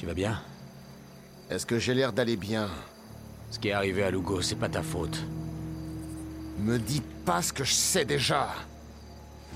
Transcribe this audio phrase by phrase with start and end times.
[0.00, 0.40] Tu vas bien
[1.50, 2.70] Est-ce que j'ai l'air d'aller bien
[3.50, 5.22] Ce qui est arrivé à Lugo, c'est pas ta faute.
[6.58, 8.48] Me dis pas ce que je sais déjà.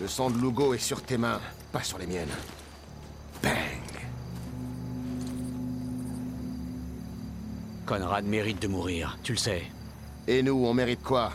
[0.02, 1.40] Le sang de Lugo est sur tes mains,
[1.72, 2.28] pas sur les miennes.
[3.42, 3.54] Bang
[7.86, 9.62] Conrad mérite de mourir, tu le sais.
[10.26, 11.32] Et nous, on mérite quoi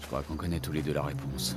[0.00, 1.56] Je crois qu'on connaît tous les deux la réponse.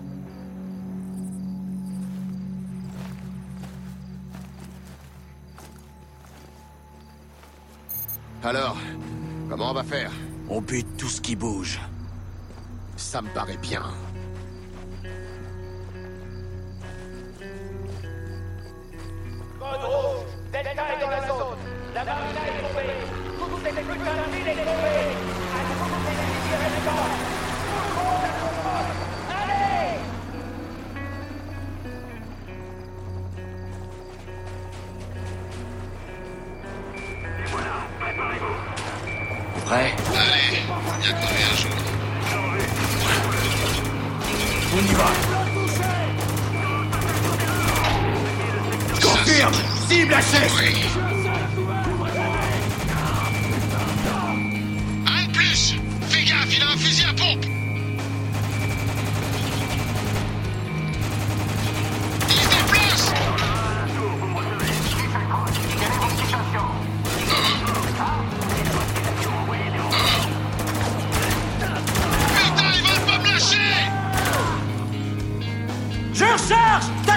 [8.46, 8.78] Alors,
[9.50, 10.12] comment on va faire?
[10.50, 11.80] On bute tout ce qui bouge.
[12.96, 13.82] Ça me paraît bien.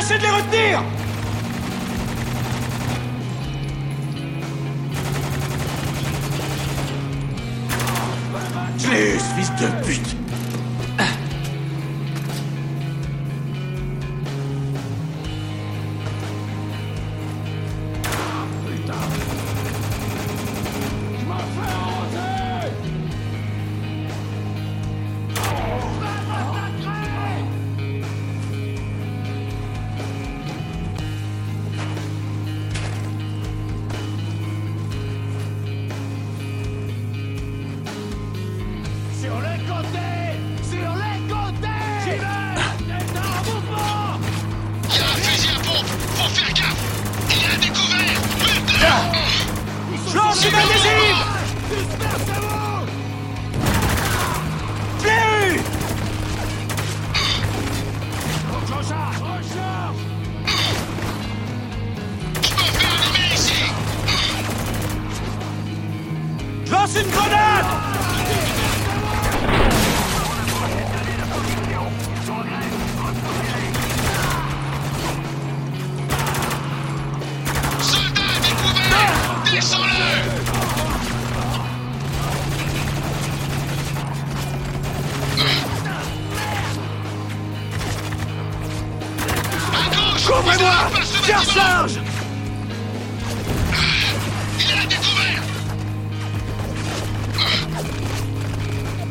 [0.08, 0.82] Tâchez de les retenir.
[8.78, 8.88] Je
[9.36, 9.97] fils de pute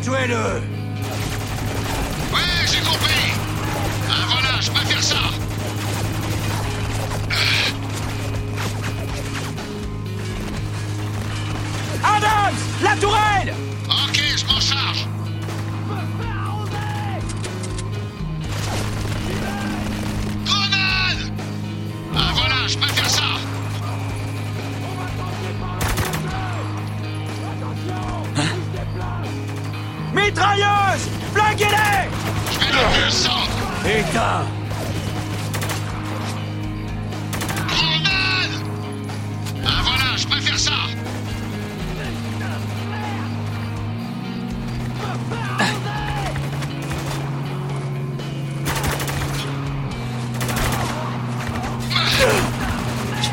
[0.07, 0.61] Tuez-le.
[2.33, 3.33] Ouais, j'ai compris.
[4.09, 5.17] Ah voilà, je préfère ça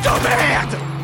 [0.05, 0.94] Je t'emmerde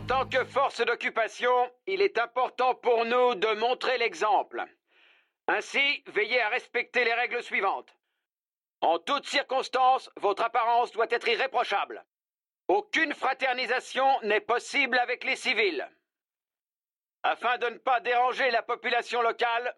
[0.00, 4.64] En tant que force d'occupation, il est important pour nous de montrer l'exemple.
[5.46, 7.94] Ainsi, veillez à respecter les règles suivantes.
[8.80, 12.02] En toutes circonstances, votre apparence doit être irréprochable.
[12.66, 15.86] Aucune fraternisation n'est possible avec les civils.
[17.22, 19.76] Afin de ne pas déranger la population locale,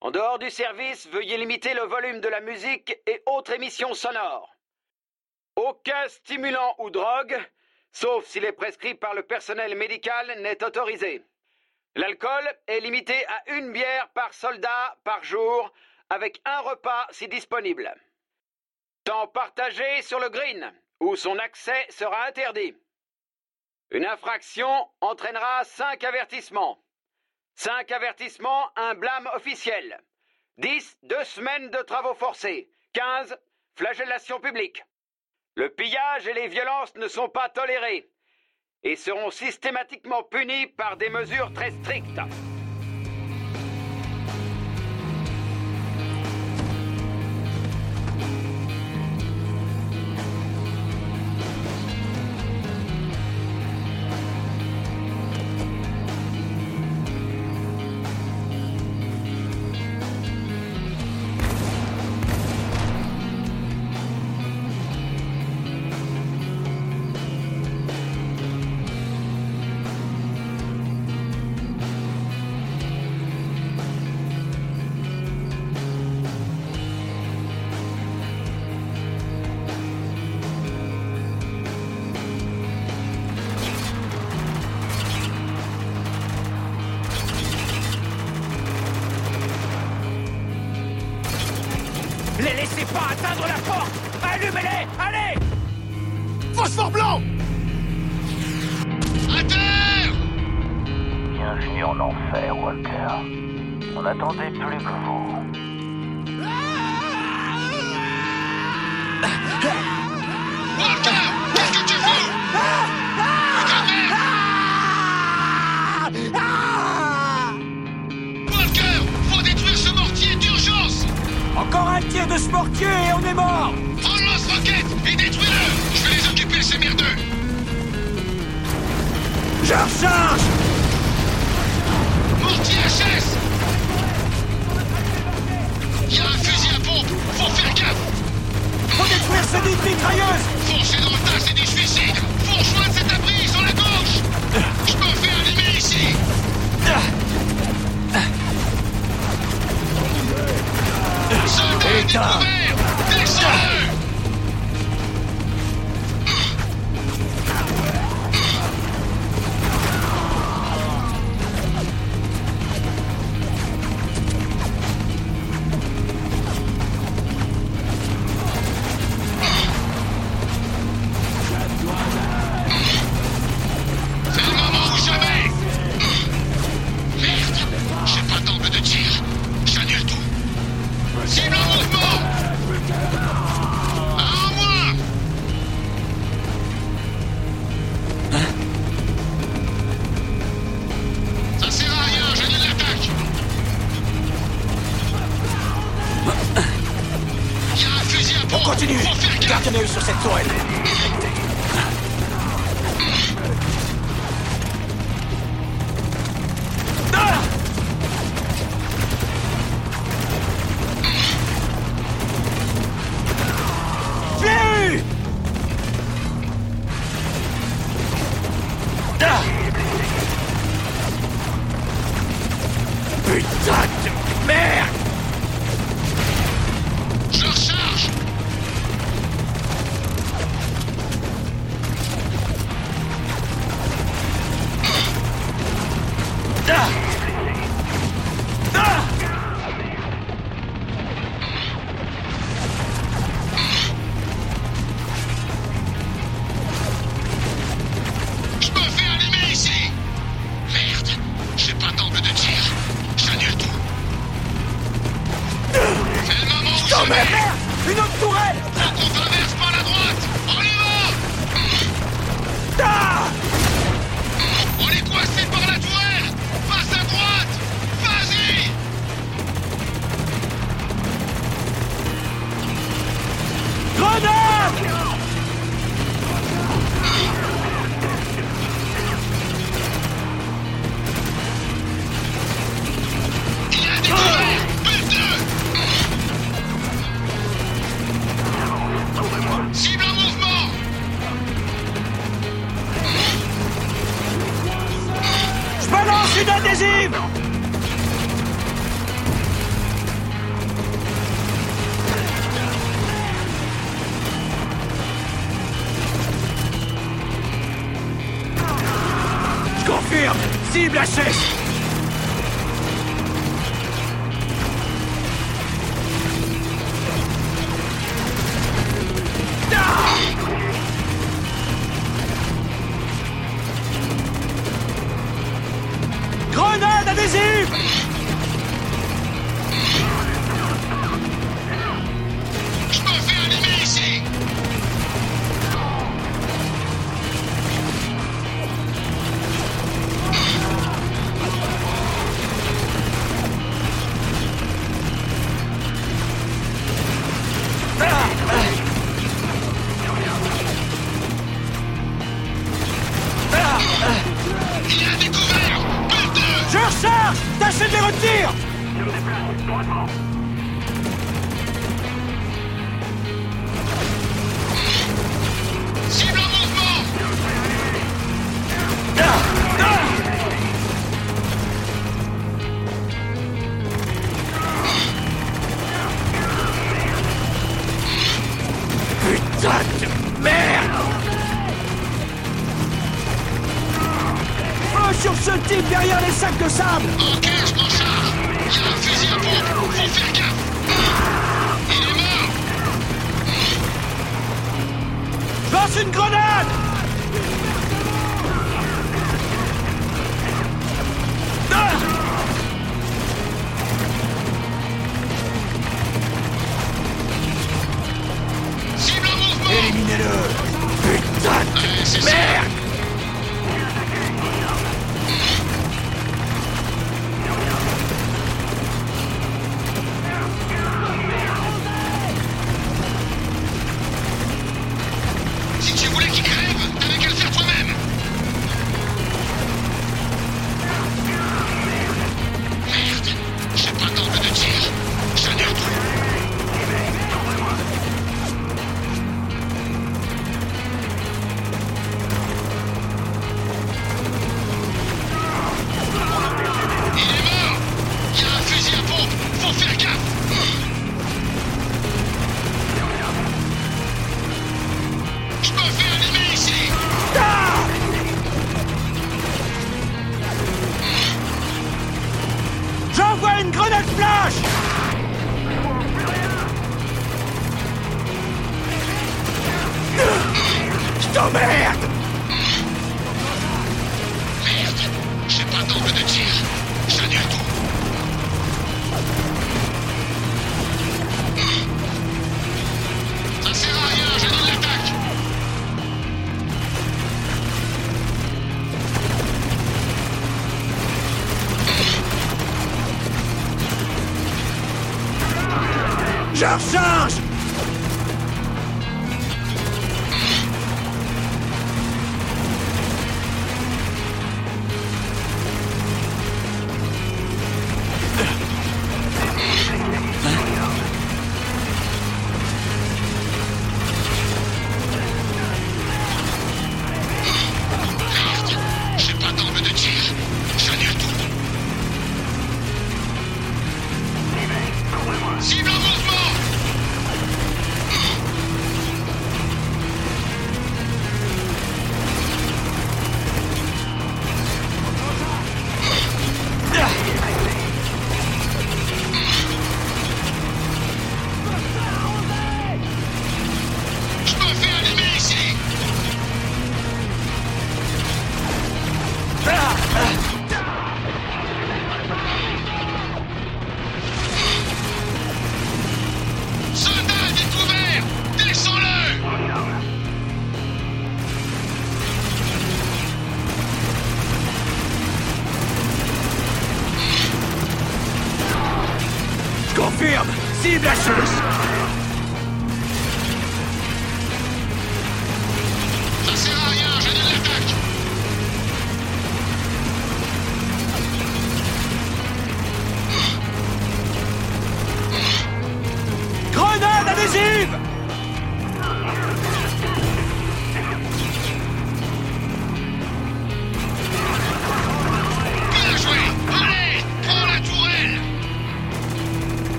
[0.00, 4.54] en dehors du service, veuillez limiter le volume de la musique et autres émissions sonores.
[5.56, 7.36] Aucun stimulant ou drogue,
[7.96, 11.24] sauf s'il est prescrit par le personnel médical, n'est autorisé.
[11.94, 15.72] L'alcool est limité à une bière par soldat par jour,
[16.10, 17.90] avec un repas si disponible.
[19.04, 20.70] Temps partagé sur le green,
[21.00, 22.76] où son accès sera interdit.
[23.90, 26.78] Une infraction entraînera cinq avertissements.
[27.54, 29.98] Cinq avertissements, un blâme officiel.
[30.58, 30.98] 10.
[31.04, 32.68] Deux semaines de travaux forcés.
[32.92, 33.38] 15.
[33.74, 34.84] Flagellation publique.
[35.56, 38.10] Le pillage et les violences ne sont pas tolérés
[38.82, 42.20] et seront systématiquement punis par des mesures très strictes.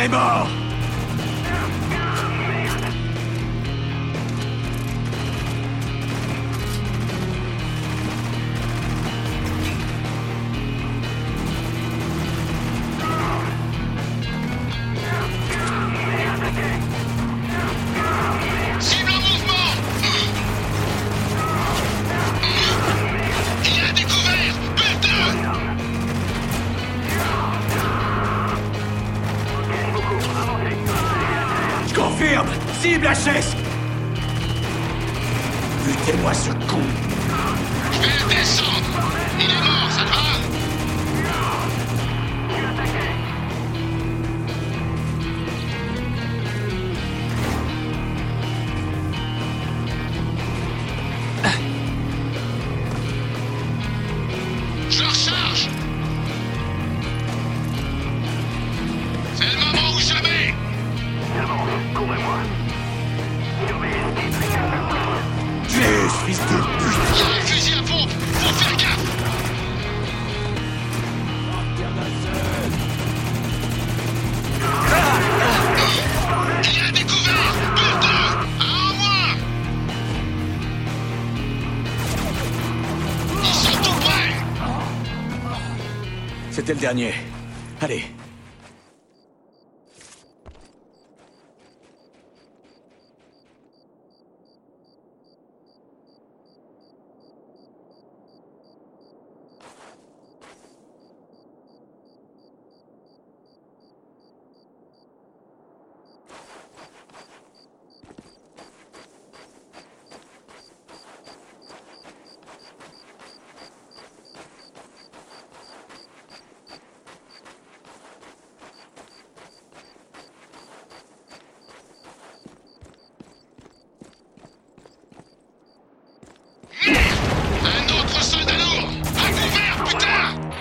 [0.00, 0.59] il est mort
[86.70, 87.12] C'est le dernier.
[87.80, 88.04] Allez,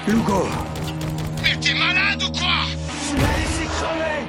[0.09, 0.47] Lugo
[1.43, 2.65] Mais t'es malade ou quoi
[3.05, 4.25] Je l'ai laissé crever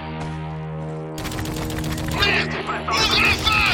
[2.20, 2.54] Merde
[2.90, 3.64] Ouvre le feu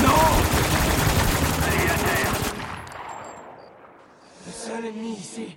[0.00, 0.24] Non
[1.66, 2.34] Allez, à terre
[4.46, 5.54] Le seul ennemi ici,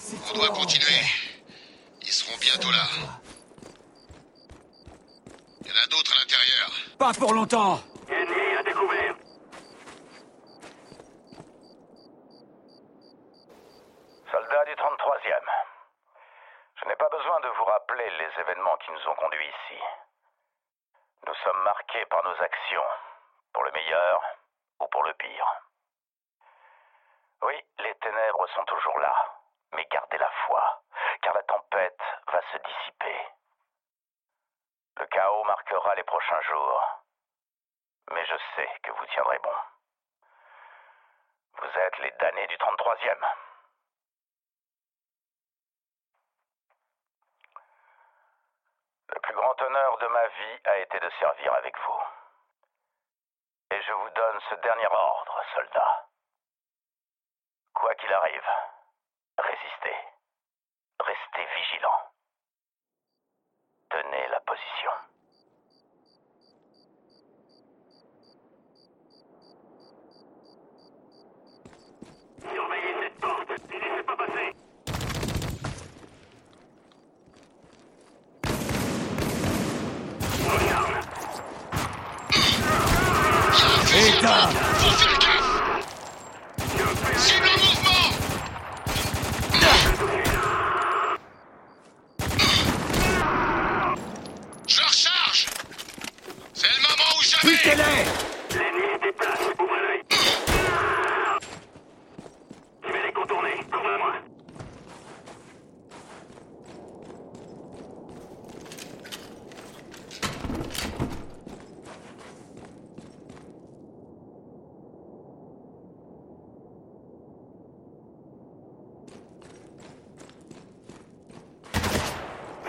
[0.00, 1.04] c'est On doit continuer.
[2.02, 2.88] Ils seront bientôt là.
[5.60, 6.72] Il y en a d'autres à l'intérieur.
[6.98, 9.19] Pas pour longtemps Ennemi à découvert
[14.50, 15.50] Du 33e.
[16.74, 19.80] Je n'ai pas besoin de vous rappeler les événements qui nous ont conduits ici.
[21.24, 22.84] Nous sommes marqués par nos actions,
[23.52, 24.20] pour le meilleur
[24.80, 25.62] ou pour le pire.
[27.42, 29.14] Oui, les ténèbres sont toujours là,
[29.72, 30.82] mais gardez la foi,
[31.22, 33.28] car la tempête va se dissiper.
[34.96, 37.02] Le chaos marquera les prochains jours,
[38.10, 39.56] mais je sais que vous tiendrez bon.
[41.54, 43.49] Vous êtes les damnés du 33e.
[49.62, 52.02] Honneur de ma vie a été de servir avec vous.
[53.72, 56.06] Et je vous donne ce dernier ordre, soldats.
[57.74, 58.50] Quoi qu'il arrive,
[59.38, 59.96] résistez.
[61.00, 62.10] Restez vigilants.
[63.90, 64.90] Tenez la position.
[72.52, 74.52] Surveillez cette porte et laissez pas passer.
[83.90, 85.50] Putain Faut faire gaffe
[87.18, 88.06] Cible en mouvement
[94.68, 95.46] Je recharge
[96.54, 98.04] C'est le moment ou jamais Butez-les
[98.58, 99.38] L'ennemi se déplace.
[99.58, 100.02] Ouvrez l'œil.
[102.86, 103.54] Je vais les contourner.
[103.72, 104.12] Couvrez-moi.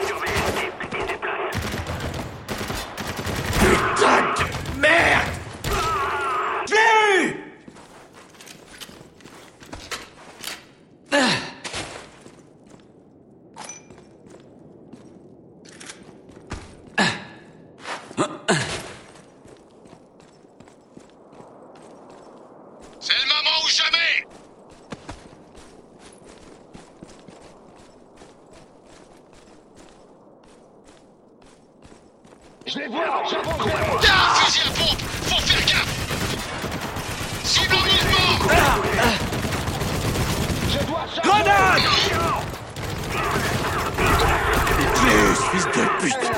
[0.06, 0.74] Surveillez le type.
[0.94, 1.58] Il se déplace.
[3.60, 5.28] Putain de merde
[6.68, 7.36] Je l'ai eu
[23.00, 24.28] C'est le moment ou jamais
[32.74, 33.62] Je les vois J'avance
[34.08, 35.88] Ah, Fusil à pompe Faut faire gaffe.
[37.44, 38.32] Cible en mouvement
[40.70, 41.82] Je dois charger Grenade!
[44.96, 46.32] Plus, fils de pute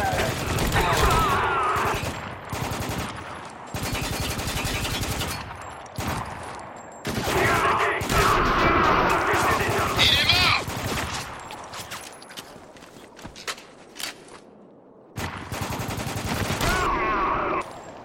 [10.00, 10.62] Il est mort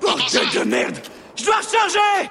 [0.01, 0.99] Bordel de merde
[1.37, 2.31] Je dois recharger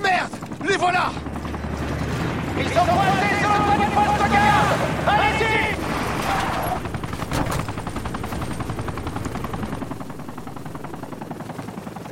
[0.00, 0.32] Merde
[0.68, 1.10] Les voilà
[2.58, 4.72] Ils sont coincés sur le point de poste de garde
[5.08, 5.76] Allez-y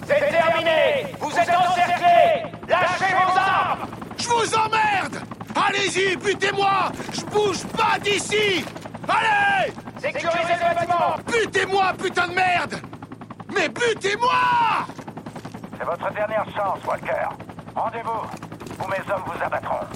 [0.07, 3.87] C'est terminé Vous êtes encerclés Lâchez vos armes
[4.19, 5.23] Je vous emmerde
[5.55, 8.65] Allez-y, butez-moi Je bouge pas d'ici
[9.09, 11.17] Allez Sécurisez le bâtiment.
[11.27, 12.81] Butez-moi, putain de merde
[13.55, 14.33] Mais butez-moi
[15.79, 17.29] C'est votre dernière chance, Walker.
[17.75, 19.87] Rendez-vous, ou mes hommes vous abattront.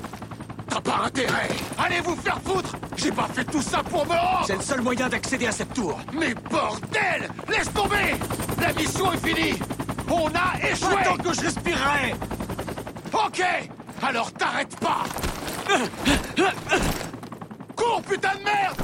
[0.68, 1.48] T'as pas intérêt.
[1.78, 2.76] Allez vous faire foutre.
[2.96, 4.44] J'ai pas fait tout ça pour me rendre.
[4.46, 5.98] C'est le seul moyen d'accéder à cette tour.
[6.12, 8.14] Mais bordel Laisse tomber.
[8.61, 9.59] La mission est finie.
[10.11, 11.02] On a échoué.
[11.04, 12.14] Tant que je respirerai.
[13.12, 13.42] Ok
[14.07, 15.05] Alors t'arrêtes pas!
[17.75, 18.84] Cours, putain de merde